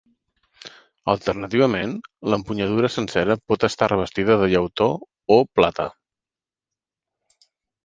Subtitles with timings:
[1.13, 1.93] Alternativament,
[2.35, 4.89] l'empunyadura sencera pot estar revestida de llautó
[5.39, 5.89] o plata.